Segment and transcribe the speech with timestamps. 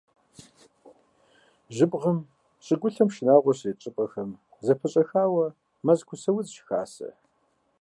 [1.75, 2.17] Жьыбгъэм
[2.65, 4.29] щӀыгулъым шынагъуэ щрит щӀыпӀэхэм
[4.65, 5.47] зэпэщӀэхаурэ
[5.85, 7.09] мэз кусэ удз щыхасэ.